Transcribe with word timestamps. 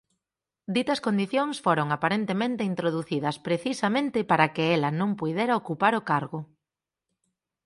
Ditas 0.75 0.99
condicións 1.07 1.55
foron 1.65 1.87
aparentemente 1.95 2.63
introducidas 2.71 3.35
precisamente 3.47 4.19
para 4.29 4.47
que 4.53 4.63
ela 4.75 4.89
non 4.99 5.11
puidera 5.19 5.59
ocupar 5.61 5.93
o 5.99 6.05
cargo. 6.11 6.39